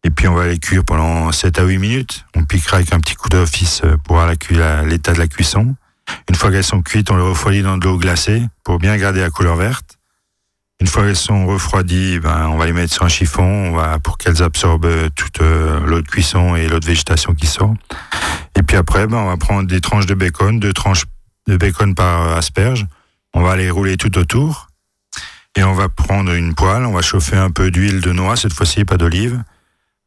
Et 0.04 0.10
puis 0.10 0.28
on 0.28 0.34
va 0.34 0.46
les 0.46 0.58
cuire 0.58 0.84
pendant 0.84 1.32
7 1.32 1.58
à 1.58 1.64
8 1.64 1.78
minutes. 1.78 2.26
On 2.34 2.44
piquera 2.44 2.76
avec 2.76 2.92
un 2.92 3.00
petit 3.00 3.14
coup 3.14 3.30
d'office 3.30 3.80
euh, 3.82 3.96
pour 4.04 4.16
voir 4.16 4.28
l'état 4.28 5.14
de 5.14 5.18
la 5.18 5.26
cuisson. 5.26 5.74
Une 6.28 6.34
fois 6.34 6.50
qu'elles 6.50 6.64
sont 6.64 6.82
cuites, 6.82 7.10
on 7.10 7.16
les 7.16 7.22
refroidit 7.22 7.62
dans 7.62 7.78
de 7.78 7.84
l'eau 7.86 7.96
glacée 7.96 8.42
pour 8.62 8.78
bien 8.78 8.94
garder 8.98 9.20
la 9.20 9.30
couleur 9.30 9.56
verte. 9.56 9.95
Une 10.80 10.86
fois 10.86 11.04
qu'elles 11.04 11.16
sont 11.16 11.46
refroidies, 11.46 12.18
ben, 12.18 12.48
on 12.48 12.58
va 12.58 12.66
les 12.66 12.72
mettre 12.74 12.92
sur 12.92 13.04
un 13.04 13.08
chiffon 13.08 13.74
pour 14.02 14.18
qu'elles 14.18 14.42
absorbent 14.42 15.08
toute 15.14 15.40
euh, 15.40 15.80
l'eau 15.86 16.02
de 16.02 16.06
cuisson 16.06 16.54
et 16.54 16.68
l'eau 16.68 16.80
de 16.80 16.84
végétation 16.84 17.34
qui 17.34 17.46
sort. 17.46 17.74
Et 18.56 18.62
puis 18.62 18.76
après, 18.76 19.06
ben, 19.06 19.16
on 19.16 19.26
va 19.26 19.38
prendre 19.38 19.66
des 19.66 19.80
tranches 19.80 20.04
de 20.06 20.14
bacon, 20.14 20.60
deux 20.60 20.74
tranches 20.74 21.04
de 21.46 21.56
bacon 21.56 21.94
par 21.94 22.28
euh, 22.28 22.36
asperge. 22.36 22.86
On 23.32 23.42
va 23.42 23.56
les 23.56 23.70
rouler 23.70 23.96
tout 23.96 24.18
autour. 24.18 24.68
Et 25.56 25.62
on 25.62 25.72
va 25.72 25.88
prendre 25.88 26.32
une 26.32 26.54
poêle, 26.54 26.84
on 26.84 26.92
va 26.92 27.00
chauffer 27.00 27.36
un 27.36 27.50
peu 27.50 27.70
d'huile 27.70 28.02
de 28.02 28.12
noix, 28.12 28.36
cette 28.36 28.52
fois-ci 28.52 28.84
pas 28.84 28.98
d'olive, 28.98 29.42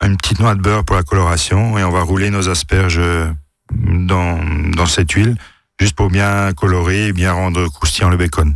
une 0.03 0.15
petite 0.15 0.39
noix 0.39 0.53
de 0.53 0.61
beurre 0.61 0.83
pour 0.83 0.95
la 0.95 1.01
coloration, 1.01 1.79
et 1.79 1.83
on 1.83 1.89
va 1.89 2.03
rouler 2.03 2.29
nos 2.29 2.49
asperges 2.49 2.99
euh, 2.99 3.27
dans, 3.71 4.39
dans 4.75 4.85
cette 4.85 5.11
huile, 5.13 5.35
juste 5.79 5.95
pour 5.95 6.11
bien 6.11 6.53
colorer 6.53 7.07
et 7.07 7.13
bien 7.13 7.33
rendre 7.33 7.67
croustillant 7.67 8.09
le 8.09 8.17
bacon. 8.17 8.55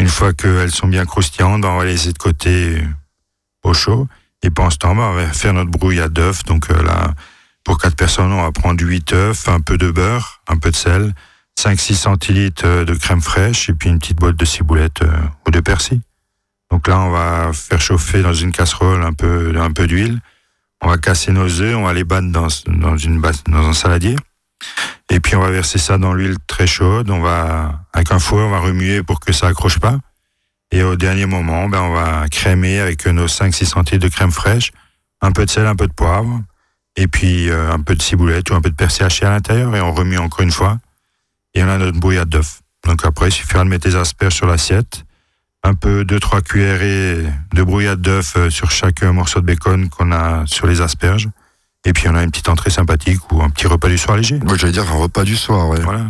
Une 0.00 0.08
fois 0.08 0.32
qu'elles 0.32 0.70
sont 0.70 0.88
bien 0.88 1.04
croustillantes, 1.04 1.62
on 1.62 1.76
va 1.76 1.84
les 1.84 1.92
laisser 1.92 2.14
de 2.14 2.18
côté 2.18 2.78
euh, 2.78 2.86
au 3.64 3.74
chaud. 3.74 4.08
Et 4.42 4.48
pendant 4.48 4.70
ce 4.70 4.78
temps, 4.78 4.96
ben, 4.96 5.02
on 5.02 5.12
va 5.12 5.26
faire 5.26 5.52
notre 5.52 5.70
brouillade 5.70 6.14
d'œufs. 6.14 6.42
Donc 6.44 6.70
euh, 6.70 6.82
là, 6.82 7.12
pour 7.64 7.76
quatre 7.76 7.96
personnes, 7.96 8.32
on 8.32 8.40
va 8.40 8.50
prendre 8.50 8.82
8 8.82 9.12
œufs, 9.12 9.48
un 9.48 9.60
peu 9.60 9.76
de 9.76 9.90
beurre, 9.90 10.40
un 10.48 10.56
peu 10.56 10.70
de 10.70 10.76
sel, 10.76 11.12
5-6 11.60 11.94
centilitres 11.96 12.62
euh, 12.64 12.86
de 12.86 12.94
crème 12.94 13.20
fraîche 13.20 13.68
et 13.68 13.74
puis 13.74 13.90
une 13.90 13.98
petite 13.98 14.16
boîte 14.16 14.36
de 14.36 14.44
ciboulette 14.46 15.02
ou 15.46 15.50
de 15.50 15.60
persil. 15.60 16.00
Donc 16.70 16.88
là, 16.88 16.98
on 16.98 17.10
va 17.10 17.52
faire 17.52 17.82
chauffer 17.82 18.22
dans 18.22 18.32
une 18.32 18.52
casserole 18.52 19.04
un 19.04 19.12
peu, 19.12 19.52
d'huile. 19.86 20.18
On 20.80 20.88
va 20.88 20.96
casser 20.96 21.30
nos 21.30 21.60
œufs, 21.60 21.76
on 21.76 21.82
va 21.82 21.92
les 21.92 22.04
battre 22.04 22.28
dans, 22.28 22.48
une, 22.48 23.20
dans 23.20 23.68
un 23.68 23.74
saladier. 23.74 24.16
Et 25.10 25.20
puis 25.20 25.34
on 25.36 25.40
va 25.40 25.50
verser 25.50 25.78
ça 25.78 25.98
dans 25.98 26.14
l'huile 26.14 26.36
très 26.46 26.66
chaude. 26.66 27.10
On 27.10 27.20
va, 27.20 27.80
avec 27.92 28.12
un 28.12 28.18
fouet, 28.18 28.42
on 28.42 28.50
va 28.50 28.60
remuer 28.60 29.02
pour 29.02 29.20
que 29.20 29.32
ça 29.32 29.48
accroche 29.48 29.78
pas. 29.78 29.98
Et 30.72 30.82
au 30.82 30.96
dernier 30.96 31.26
moment, 31.26 31.68
ben, 31.68 31.80
on 31.80 31.92
va 31.92 32.28
crémer 32.28 32.78
avec 32.78 33.06
nos 33.06 33.26
5-6 33.26 33.64
centilitres 33.64 34.06
de 34.06 34.12
crème 34.12 34.30
fraîche, 34.30 34.70
un 35.20 35.32
peu 35.32 35.44
de 35.44 35.50
sel, 35.50 35.66
un 35.66 35.74
peu 35.74 35.88
de 35.88 35.92
poivre, 35.92 36.40
et 36.96 37.08
puis 37.08 37.50
euh, 37.50 37.72
un 37.72 37.80
peu 37.80 37.96
de 37.96 38.02
ciboulette 38.02 38.50
ou 38.50 38.54
un 38.54 38.60
peu 38.60 38.70
de 38.70 38.76
persil 38.76 39.04
haché 39.04 39.26
à 39.26 39.30
l'intérieur, 39.30 39.74
et 39.74 39.80
on 39.80 39.92
remue 39.92 40.18
encore 40.18 40.42
une 40.42 40.52
fois. 40.52 40.78
Et 41.54 41.64
on 41.64 41.68
a 41.68 41.76
notre 41.78 41.98
brouillade 41.98 42.28
d'œuf. 42.28 42.60
Donc 42.86 43.04
après, 43.04 43.28
il 43.28 43.32
suffira 43.32 43.64
de 43.64 43.68
mettre 43.68 43.88
les 43.88 43.96
asperges 43.96 44.34
sur 44.34 44.46
l'assiette. 44.46 45.04
Un 45.64 45.74
peu, 45.74 46.04
deux, 46.04 46.20
trois 46.20 46.40
cuillerées 46.40 47.24
de 47.52 47.62
brouillade 47.62 48.00
d'œuf 48.00 48.34
euh, 48.36 48.48
sur 48.48 48.70
chaque 48.70 49.02
morceau 49.02 49.40
de 49.40 49.46
bacon 49.46 49.88
qu'on 49.88 50.12
a 50.12 50.46
sur 50.46 50.68
les 50.68 50.80
asperges. 50.80 51.28
Et 51.86 51.92
puis 51.94 52.08
on 52.08 52.14
a 52.14 52.22
une 52.22 52.30
petite 52.30 52.48
entrée 52.50 52.68
sympathique 52.70 53.20
ou 53.32 53.42
un 53.42 53.48
petit 53.48 53.66
repas 53.66 53.88
du 53.88 53.96
soir 53.96 54.16
léger. 54.16 54.38
Moi, 54.44 54.56
j'allais 54.58 54.72
dire 54.72 54.84
un 54.90 54.96
repas 54.96 55.24
du 55.24 55.34
soir, 55.34 55.68
ouais. 55.68 55.80
Voilà. 55.80 56.02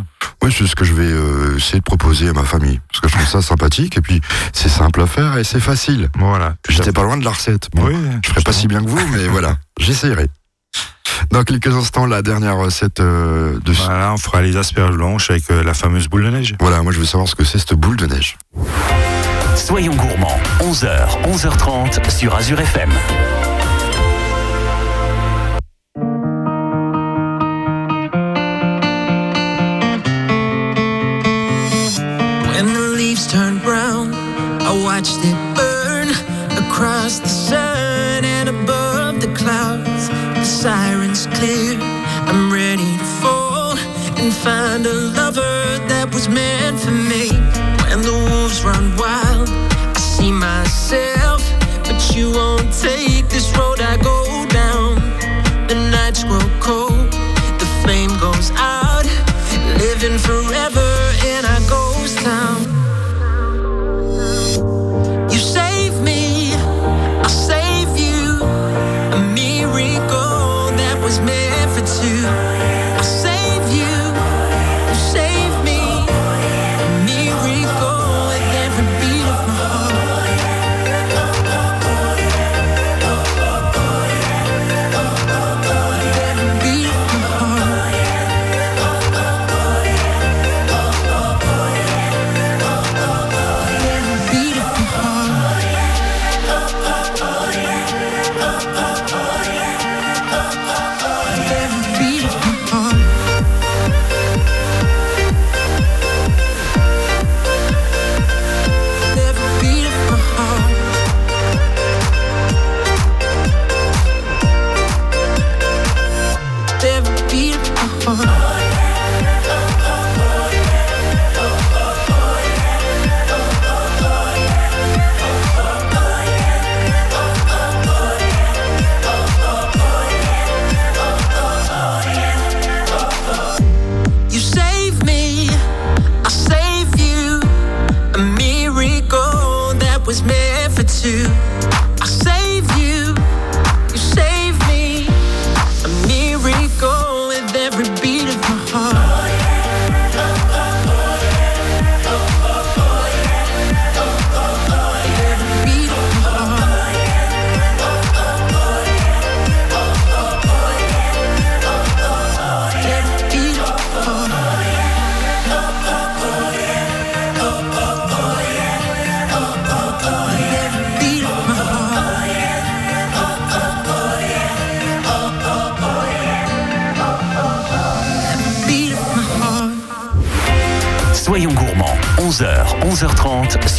Oui, 0.43 0.53
c'est 0.57 0.67
ce 0.67 0.75
que 0.75 0.83
je 0.83 0.93
vais 0.93 1.05
euh, 1.09 1.55
essayer 1.57 1.79
de 1.79 1.83
proposer 1.83 2.27
à 2.27 2.33
ma 2.33 2.43
famille. 2.43 2.81
Parce 2.89 2.99
que 2.99 3.07
je 3.07 3.13
trouve 3.13 3.27
ça 3.27 3.41
sympathique 3.41 3.97
et 3.97 4.01
puis 4.01 4.19
c'est 4.51 4.69
simple 4.69 5.01
à 5.01 5.07
faire 5.07 5.37
et 5.37 5.43
c'est 5.45 5.61
facile. 5.61 6.09
Voilà. 6.17 6.55
J'étais 6.67 6.91
pas 6.91 7.03
loin 7.03 7.15
de 7.15 7.23
la 7.23 7.31
recette. 7.31 7.69
Bon, 7.73 7.85
Oui, 7.85 7.95
je 8.23 8.29
ferai 8.29 8.41
pas 8.41 8.51
si 8.51 8.67
bien 8.67 8.83
que 8.83 8.89
vous, 8.89 8.99
mais 9.13 9.27
voilà, 9.27 9.57
j'essayerai. 9.79 10.27
Dans 11.29 11.43
quelques 11.43 11.73
instants, 11.73 12.05
la 12.05 12.21
dernière 12.21 12.57
recette 12.57 12.99
euh, 12.99 13.57
de... 13.63 13.71
Voilà, 13.71 14.13
on 14.13 14.17
fera 14.17 14.41
les 14.41 14.57
asperges 14.57 14.95
blanches 14.95 15.29
avec 15.29 15.49
euh, 15.51 15.63
la 15.63 15.73
fameuse 15.73 16.07
boule 16.09 16.23
de 16.25 16.29
neige. 16.31 16.55
Voilà, 16.59 16.81
moi 16.81 16.91
je 16.91 16.99
veux 16.99 17.05
savoir 17.05 17.29
ce 17.29 17.35
que 17.35 17.45
c'est 17.45 17.59
cette 17.59 17.75
boule 17.75 17.95
de 17.95 18.07
neige. 18.07 18.37
Soyons 19.55 19.95
gourmands, 19.95 20.39
11h, 20.59 21.21
11h30 21.23 22.09
sur 22.09 22.35
Azure 22.35 22.59
FM. 22.59 22.89
Watched 35.01 35.25
it 35.25 35.55
burn 35.55 36.09
across 36.63 37.19
the 37.19 37.27
sun 37.27 38.23
and 38.23 38.47
above 38.47 39.19
the 39.19 39.33
clouds. 39.33 40.09
The 40.09 40.43
sirens 40.43 41.25
clear. 41.37 41.79
I'm 42.29 42.53
ready 42.53 42.97
to 42.99 43.03
fall 43.19 43.75
and 44.19 44.31
find 44.31 44.85
a 44.85 44.93
lover 44.93 45.79
that 45.89 46.13
was 46.13 46.29
meant 46.29 46.79
for 46.81 46.91
me. 46.91 47.00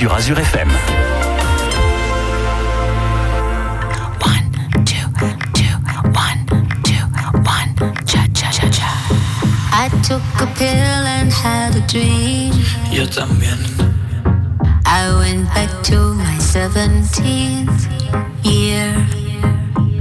Sur 0.03 0.13
Azure 0.13 0.41
FM. 0.41 0.69
One, 4.19 4.51
two, 4.85 5.07
two, 5.55 5.75
one, 6.13 6.41
two, 6.83 7.05
one, 7.47 7.71
cha 8.05 8.27
cha 8.35 8.51
cha 8.51 8.69
cha. 8.69 8.91
I 9.73 9.89
took 10.03 10.25
a 10.41 10.49
pill 10.59 11.07
and 11.17 11.31
had 11.31 11.77
a 11.77 11.87
dream. 11.87 12.53
Yo 12.91 13.07
también. 13.07 13.61
I 14.87 15.15
went 15.21 15.47
back 15.55 15.71
to 15.85 16.15
my 16.15 16.37
17th 16.37 17.87
year. 18.43 18.91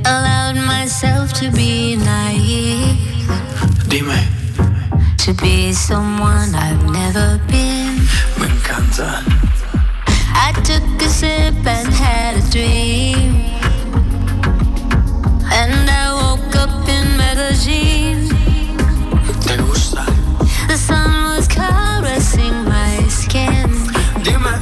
Allowed 0.06 0.56
myself 0.66 1.32
to 1.34 1.52
be 1.52 1.96
naive, 1.98 2.98
Dime, 3.88 4.26
to 5.18 5.34
be 5.36 5.74
someone 5.74 6.56
I've 6.56 6.90
never 6.90 7.40
been. 7.52 7.98
me 8.40 8.48
encanta. 8.50 9.51
I 10.34 10.52
took 10.63 11.02
a 11.02 11.10
sip 11.10 11.56
and 11.65 11.88
had 11.94 12.38
a 12.38 12.50
dream. 12.50 13.46
And 15.52 15.89
I 15.89 16.13
woke 16.13 16.56
up 16.56 16.88
in 16.88 17.17
magazine. 17.17 18.30
¿Te 19.46 19.58
gusta? 19.58 20.06
The 20.67 20.78
sun 20.78 21.36
was 21.36 21.48
caressing 21.48 22.65
my 22.65 23.04
skin. 23.10 23.70
Dime, 24.24 24.56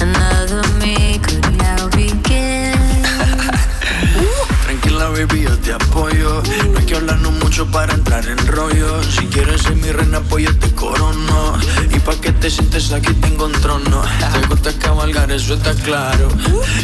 Another 0.00 0.62
me 0.78 1.18
could 1.18 1.46
now 1.58 1.88
begin. 1.90 2.78
tranquila 4.64 5.10
baby, 5.10 5.42
yo 5.42 5.56
te 5.58 5.72
apoyo. 5.72 6.42
No 6.72 6.78
hay 6.78 6.86
que 6.86 6.96
hablarnos 6.96 7.32
mucho 7.32 7.66
para 7.70 7.92
entrar 7.94 8.26
en 8.26 8.38
rollo. 8.46 9.02
Si 9.02 9.26
quieres 9.26 9.62
ser 9.62 9.76
mi 9.76 9.92
reina, 9.92 10.20
pues 10.20 10.44
yo 10.46 10.58
te 10.58 10.74
corono. 10.74 11.58
Pa' 12.04 12.16
que 12.20 12.32
te 12.32 12.50
sientes 12.50 12.92
aquí 12.92 13.12
tengo 13.14 13.44
un 13.44 13.52
trono. 13.52 14.02
Te 14.32 14.46
gusta 14.48 14.72
cabalgar, 14.72 15.30
eso 15.30 15.54
está 15.54 15.74
claro. 15.74 16.28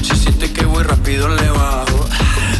Si 0.03 0.15
sientes 0.15 0.51
que 0.51 0.65
voy 0.65 0.85
rápido, 0.85 1.29
le 1.29 1.49
bajo. 1.51 2.07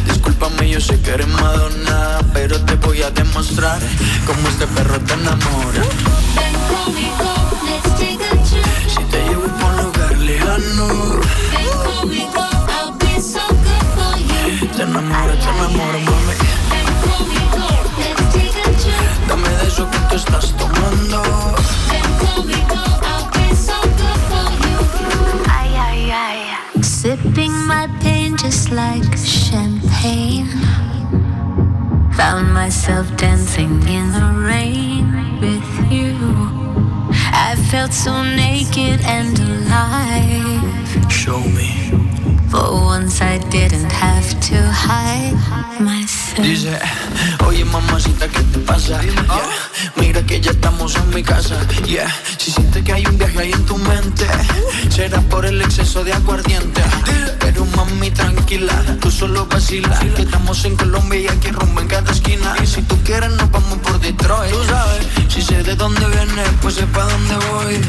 Discúlpame, 0.05 0.69
yo 0.69 0.81
sé 0.81 0.99
que 1.01 1.11
eres 1.11 1.27
Madonna. 1.27 2.19
Pero 2.33 2.59
te 2.61 2.75
voy 2.75 3.01
a 3.03 3.11
demostrar 3.11 3.79
cómo 4.25 4.47
este 4.49 4.65
perro 4.67 4.99
te 5.01 5.13
enamora. 5.13 5.83
Si 8.87 9.03
te 9.11 9.23
llevo 9.23 9.47
por 9.59 9.73
un 9.73 9.83
lugar 9.83 10.17
lejano, 10.17 10.96
Yeah. 51.87 52.11
Si 52.37 52.51
sientes 52.51 52.83
que 52.83 52.91
hay 52.91 53.05
un 53.05 53.17
viaje 53.17 53.39
ahí 53.39 53.51
en 53.53 53.65
tu 53.65 53.77
mente, 53.77 54.27
será 54.89 55.21
por 55.21 55.45
el 55.45 55.61
exceso 55.61 56.03
de 56.03 56.11
aguardiente. 56.11 56.81
Pero 57.39 57.65
mami, 57.77 58.11
tranquila, 58.11 58.73
tú 58.99 59.09
solo 59.09 59.45
vacila. 59.45 59.97
Que 60.13 60.23
estamos 60.23 60.65
en 60.65 60.75
Colombia 60.75 61.19
y 61.21 61.27
aquí 61.29 61.49
rumbo 61.49 61.79
en 61.79 61.87
cada 61.87 62.11
esquina. 62.11 62.55
Y 62.61 62.67
si 62.67 62.81
tú 62.81 62.97
quieres, 63.05 63.31
nos 63.31 63.49
vamos 63.51 63.77
por 63.79 64.01
Detroit. 64.01 64.51
Tú 64.51 64.63
sabes, 64.65 65.07
si 65.29 65.41
sé 65.41 65.63
de 65.63 65.75
dónde 65.75 66.05
viene, 66.07 66.43
pues 66.61 66.75
sé 66.75 66.85
pa' 66.87 67.05
dónde 67.05 67.35
voy. 67.51 67.79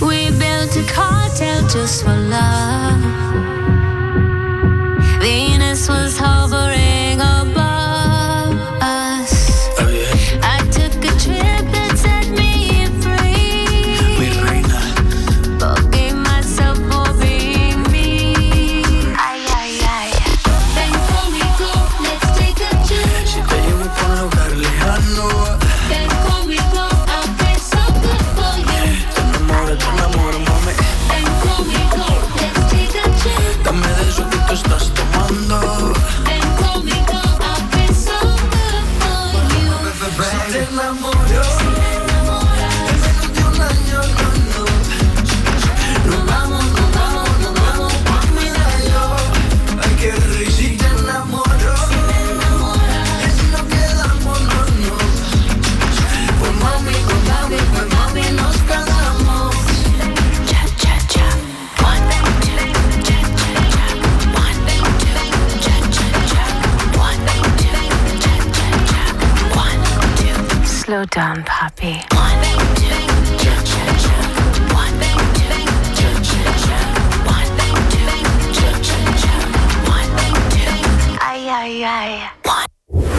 We 0.00 0.30
built 0.30 0.76
a 0.76 0.84
cartel 0.92 1.68
just 1.68 2.02
for 2.02 2.16
love. 2.16 3.00
Venus 5.20 5.88
was 5.88 6.18
hovering 6.18 6.77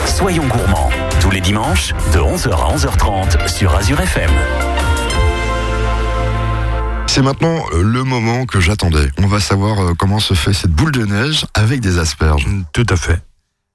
Soyons 0.05 0.47
gourmands, 0.47 0.89
tous 1.19 1.29
les 1.29 1.41
dimanches, 1.41 1.93
de 2.13 2.19
11h 2.19 2.51
à 2.51 2.73
11h30 2.73 3.49
sur 3.49 3.75
Azure 3.75 3.99
FM. 3.99 4.31
C'est 7.07 7.21
maintenant 7.21 7.65
euh, 7.73 7.83
le 7.83 8.05
moment 8.05 8.45
que 8.45 8.61
j'attendais. 8.61 9.09
On 9.17 9.27
va 9.27 9.41
savoir 9.41 9.79
euh, 9.81 9.93
comment 9.97 10.19
se 10.19 10.35
fait 10.35 10.53
cette 10.53 10.71
boule 10.71 10.91
de 10.91 11.03
neige 11.03 11.45
avec 11.53 11.81
des 11.81 11.99
asperges. 11.99 12.47
Tout 12.71 12.85
à 12.89 12.95
fait. 12.95 13.19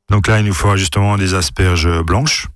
Donc 0.09 0.29
là, 0.29 0.41
il 0.41 0.47
nous 0.47 0.55
faudra 0.55 0.77
justement 0.77 1.19
des 1.19 1.35
asperges 1.35 2.01
blanches. 2.01 2.49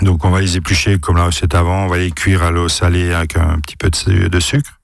Donc 0.00 0.24
on 0.24 0.30
va 0.30 0.40
les 0.40 0.56
éplucher 0.56 0.98
comme 0.98 1.16
la 1.16 1.24
recette 1.26 1.54
avant, 1.54 1.84
on 1.84 1.88
va 1.88 1.98
les 1.98 2.10
cuire 2.10 2.42
à 2.42 2.50
l'eau 2.50 2.68
salée 2.68 3.12
avec 3.12 3.36
un 3.36 3.58
petit 3.60 3.76
peu 3.76 3.90
de, 3.90 3.96
su- 3.96 4.28
de 4.28 4.40
sucre. 4.40 4.78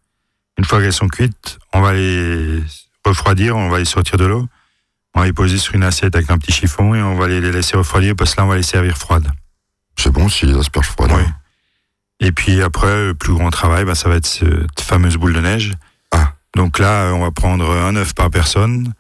Une 0.59 0.65
fois 0.65 0.81
qu'elles 0.81 0.93
sont 0.93 1.09
cuites, 1.09 1.59
on 1.73 1.81
va 1.81 1.93
les 1.93 2.63
refroidir, 3.05 3.57
on 3.57 3.69
va 3.69 3.79
les 3.79 3.85
sortir 3.85 4.17
de 4.19 4.25
l'eau. 4.25 4.47
On 5.15 5.21
va 5.21 5.27
les 5.27 5.33
poser 5.33 5.59
sur 5.59 5.75
une 5.77 5.85
assiette 5.85 6.17
avec 6.17 6.31
un 6.31 6.39
petit 6.39 6.51
chiffon 6.53 6.95
et 6.95 7.03
on 7.03 7.15
va 7.15 7.29
les, 7.29 7.41
les 7.41 7.53
laisser 7.53 7.77
refroidir 7.77 8.17
parce 8.17 8.35
que 8.35 8.41
là, 8.41 8.47
on 8.47 8.49
va 8.49 8.57
les 8.57 8.65
servir 8.65 8.97
froides. 8.99 9.29
C'est 9.97 10.11
bon 10.11 10.29
si 10.29 10.45
les 10.47 10.57
asperges 10.57 10.89
froides. 10.89 11.13
Oui. 11.13 11.23
hein. 11.25 11.35
Et 12.21 12.33
puis 12.33 12.61
après, 12.63 13.07
le 13.07 13.15
plus 13.15 13.33
grand 13.33 13.51
travail, 13.51 13.85
bah, 13.85 13.95
ça 13.95 14.09
va 14.09 14.17
être 14.17 14.27
cette 14.27 14.81
fameuse 14.81 15.17
boule 15.17 15.33
de 15.35 15.41
neige. 15.41 15.73
Ah. 16.11 16.33
Donc 16.57 16.81
là, 16.81 17.13
on 17.15 17.21
va 17.21 17.31
prendre 17.31 17.71
un 17.71 17.95
œuf 17.95 18.15
par 18.15 18.31
personne. 18.31 18.93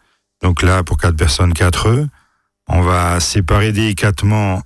Donc 0.43 0.63
là, 0.63 0.85
pour 0.85 0.99
quatre 0.99 1.17
personnes, 1.17 1.53
quatre 1.53 1.87
œufs. 1.89 2.07
On 2.69 2.83
va 2.83 3.19
séparer 3.21 3.73
délicatement 3.73 4.63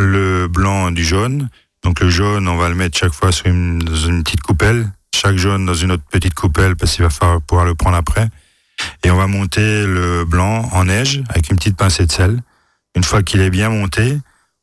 le 0.00 0.48
blanc 0.48 0.90
du 0.90 1.04
jaune. 1.04 1.48
Donc 1.82 2.00
le 2.00 2.10
jaune, 2.10 2.48
on 2.48 2.56
va 2.56 2.68
le 2.68 2.74
mettre 2.74 2.98
chaque 2.98 3.12
fois 3.12 3.32
sur 3.32 3.46
une, 3.46 3.78
dans 3.78 3.96
une 3.96 4.22
petite 4.22 4.42
coupelle. 4.42 4.90
Chaque 5.14 5.36
jaune 5.36 5.66
dans 5.66 5.74
une 5.74 5.92
autre 5.92 6.04
petite 6.10 6.34
coupelle 6.34 6.76
parce 6.76 6.94
qu'il 6.94 7.04
va 7.04 7.10
falloir 7.10 7.40
pouvoir 7.42 7.66
le 7.66 7.74
prendre 7.74 7.96
après. 7.96 8.28
Et 9.04 9.10
on 9.10 9.16
va 9.16 9.26
monter 9.26 9.86
le 9.86 10.24
blanc 10.24 10.68
en 10.72 10.84
neige 10.84 11.22
avec 11.28 11.50
une 11.50 11.56
petite 11.56 11.76
pincée 11.76 12.06
de 12.06 12.12
sel. 12.12 12.42
Une 12.94 13.04
fois 13.04 13.22
qu'il 13.22 13.40
est 13.40 13.50
bien 13.50 13.70
monté, 13.70 14.18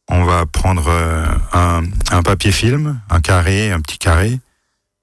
on 0.09 0.23
va 0.23 0.45
prendre 0.45 0.87
euh, 0.87 1.25
un, 1.53 2.23
papier 2.23 2.51
film, 2.51 2.99
un 3.09 3.21
carré, 3.21 3.71
un 3.71 3.81
petit 3.81 3.97
carré. 3.97 4.39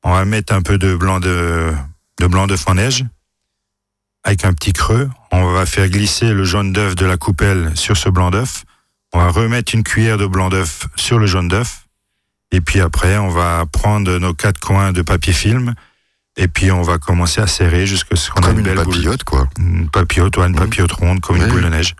On 0.02 0.12
va 0.12 0.24
mettre 0.24 0.52
un 0.52 0.62
peu 0.62 0.78
de 0.78 0.94
blanc 0.94 1.20
de, 1.20 1.72
de 2.20 2.26
blanc 2.26 2.46
d'œuf 2.46 2.64
en 2.68 2.74
neige 2.74 3.04
avec 4.24 4.44
un 4.44 4.52
petit 4.52 4.72
creux. 4.72 5.10
On 5.30 5.52
va 5.52 5.66
faire 5.66 5.88
glisser 5.88 6.32
le 6.32 6.44
jaune 6.44 6.72
d'œuf 6.72 6.96
de 6.96 7.06
la 7.06 7.16
coupelle 7.16 7.72
sur 7.74 7.96
ce 7.96 8.08
blanc 8.08 8.30
d'œuf. 8.30 8.64
On 9.14 9.18
va 9.18 9.28
remettre 9.30 9.74
une 9.74 9.84
cuillère 9.84 10.18
de 10.18 10.26
blanc 10.26 10.48
d'œuf 10.48 10.86
sur 10.96 11.18
le 11.18 11.26
jaune 11.26 11.48
d'œuf. 11.48 11.86
Et 12.50 12.60
puis 12.60 12.80
après, 12.80 13.16
on 13.16 13.28
va 13.28 13.64
prendre 13.70 14.18
nos 14.18 14.34
quatre 14.34 14.60
coins 14.60 14.92
de 14.92 15.02
papier 15.02 15.32
film. 15.32 15.74
Et 16.36 16.48
puis 16.48 16.72
on 16.72 16.82
va 16.82 16.98
commencer 16.98 17.40
à 17.40 17.46
serrer 17.46 17.86
jusqu'à 17.86 18.16
ce 18.16 18.30
qu'on 18.30 18.40
a 18.42 18.46
Comme 18.46 18.52
une 18.58 18.58
une 18.58 18.64
belle 18.64 18.84
boule 18.84 18.86
papillote, 18.94 19.22
quoi. 19.24 19.48
une 19.58 19.88
papillote, 19.88 20.36
ouais, 20.36 20.46
une 20.46 20.52
Mhm. 20.52 20.58
papillote 20.58 20.92
ronde 20.92 21.20
comme 21.20 21.36
une 21.36 21.46
boule 21.46 21.62
de 21.62 21.68
neige. 21.68 21.94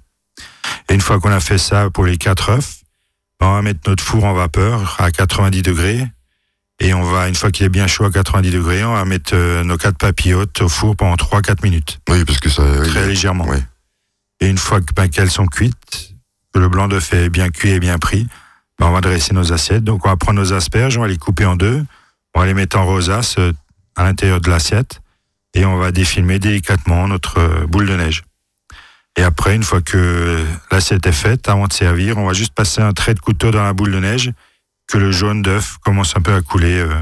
Et 0.89 0.95
une 0.95 1.01
fois 1.01 1.21
qu'on 1.21 1.31
a 1.31 1.39
fait 1.41 1.57
ça 1.59 1.89
pour 1.91 2.05
les 2.05 2.17
quatre 2.19 2.51
œufs, 2.51 2.81
on 3.41 3.55
va 3.55 3.63
mettre 3.63 3.89
notre 3.89 4.03
four 4.03 4.25
en 4.25 4.35
vapeur 4.35 4.97
à 5.01 5.11
90 5.13 5.63
degrés. 5.63 6.05
Et 6.81 6.93
on 6.95 7.03
va, 7.05 7.29
une 7.29 7.37
fois 7.37 7.53
qu'il 7.53 7.65
est 7.65 7.69
bien 7.69 7.87
chaud 7.87 8.05
à 8.05 8.11
90 8.11 8.51
degrés, 8.51 8.85
on 8.85 8.95
va 8.95 9.05
mettre 9.05 9.35
euh, 9.37 9.63
nos 9.63 9.77
quatre 9.77 9.97
papillotes 9.99 10.61
au 10.63 10.69
four 10.69 10.97
pendant 10.97 11.15
3-4 11.15 11.63
minutes, 11.63 12.01
Oui, 12.09 12.25
parce 12.25 12.41
que 12.41 12.49
ça. 12.51 12.65
très 12.83 13.07
légèrement. 13.07 13.47
Oui. 13.49 13.59
Et 14.41 14.49
une 14.49 14.59
fois 14.59 14.81
que, 14.81 14.93
ben, 14.97 15.09
qu'elles 15.09 15.31
sont 15.31 15.47
cuites, 15.47 16.14
le 16.55 16.69
blanc 16.69 16.89
d'œuf 16.89 17.13
est 17.13 17.29
bien 17.29 17.51
cuit 17.51 17.71
et 17.71 17.81
bien 17.81 17.99
pris, 17.99 18.27
on 18.81 18.91
va 18.91 19.01
dresser 19.01 19.35
nos 19.35 19.53
assiettes. 19.53 19.85
Donc 19.85 20.05
on 20.07 20.09
va 20.09 20.17
prendre 20.17 20.41
nos 20.41 20.53
asperges, 20.53 20.97
on 20.99 21.03
va 21.03 21.09
les 21.09 21.19
couper 21.19 21.45
en 21.45 21.57
deux, 21.57 21.85
on 22.35 22.41
va 22.41 22.47
les 22.47 22.55
mettre 22.55 22.79
en 22.79 22.85
rosace 22.85 23.37
euh, 23.39 23.53
à 23.97 24.05
l'intérieur 24.05 24.41
de 24.41 24.51
l'assiette 24.51 25.01
et 25.55 25.65
on 25.65 25.77
va 25.77 25.93
défilmer 25.93 26.39
délicatement 26.39 27.07
notre 27.09 27.39
euh, 27.39 27.67
boule 27.67 27.87
de 27.87 27.97
neige. 27.97 28.25
Et 29.17 29.23
après, 29.23 29.55
une 29.55 29.63
fois 29.63 29.81
que 29.81 30.45
l'assiette 30.73 31.07
est 31.07 31.13
faite, 31.13 31.49
avant 31.49 31.69
de 31.69 31.73
servir, 31.73 32.19
on 32.19 32.27
va 32.27 32.33
juste 32.33 32.53
passer 32.53 32.83
un 32.83 32.93
trait 32.93 33.15
de 33.15 33.21
couteau 33.21 33.53
dans 33.53 33.63
la 33.63 33.73
boule 33.73 33.93
de 33.93 34.01
neige 34.01 34.33
que 34.89 34.99
le 34.99 35.13
jaune 35.13 35.41
d'œuf 35.41 35.79
commence 35.85 36.17
un 36.17 36.21
peu 36.21 36.35
à 36.35 36.43
couler 36.43 36.81
euh, 36.81 36.95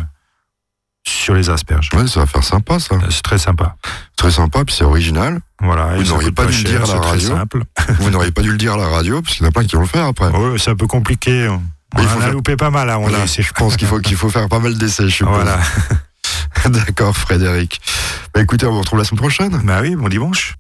sur 1.07 1.35
les 1.35 1.51
asperges. 1.51 1.89
Ouais, 1.95 2.07
ça 2.07 2.21
va 2.21 2.27
faire 2.27 2.45
sympa, 2.45 2.79
ça. 2.79 2.95
Euh, 2.95 2.99
C'est 3.11 3.23
très 3.23 3.39
sympa. 3.39 3.77
Très 4.17 4.31
sympa, 4.31 4.65
puis 4.65 4.75
c'est 4.75 4.85
original. 4.85 5.41
Voilà. 5.61 5.97
Vous 5.97 6.05
n'auriez 6.05 6.33
pas 6.33 6.47
dû 6.47 6.57
le 6.59 6.65
dire 6.65 6.91
à 6.91 6.95
la 6.95 7.01
radio. 7.01 7.35
Vous 7.99 8.11
n'auriez 8.11 8.31
pas 8.33 8.43
dû 8.43 8.51
le 8.53 8.59
dire 8.59 8.75
à 8.75 8.77
la 8.77 8.89
radio, 8.89 9.21
parce 9.23 9.35
qu'il 9.35 9.43
y 9.43 9.47
en 9.47 9.49
a 9.49 9.53
plein 9.53 9.65
qui 9.65 9.75
vont 9.77 9.83
le 9.83 9.89
faire 9.89 10.07
après. 10.07 10.29
Ouais, 10.29 10.59
c'est 10.59 10.71
un 10.71 10.77
peu 10.77 10.87
compliqué. 10.87 11.49
On 11.49 11.61
Mais 11.97 12.03
il 12.03 12.07
en 12.07 12.09
faut 12.09 12.19
a 12.19 12.23
faire- 12.23 12.33
loupé 12.33 12.57
pas 12.57 12.71
mal 12.71 12.91
Voilà, 13.01 13.23
lycée. 13.23 13.43
je 13.43 13.53
pense 13.53 13.77
qu'il 13.77 13.87
faut, 13.89 13.99
qu'il 13.99 14.17
faut 14.17 14.31
faire 14.31 14.49
pas 14.49 14.59
mal 14.61 14.77
d'essais, 14.79 15.05
je 15.09 15.15
suppose. 15.17 15.35
Voilà. 15.35 15.59
D'accord, 16.69 17.17
Frédéric. 17.17 17.81
Bah, 18.35 18.41
écoutez, 18.41 18.67
on 18.67 18.73
vous 18.73 18.81
retrouve 18.81 18.99
la 18.99 19.05
semaine 19.05 19.19
prochaine. 19.21 19.61
Bah 19.65 19.81
oui, 19.83 19.97
bon 19.97 20.09
dimanche. 20.09 20.55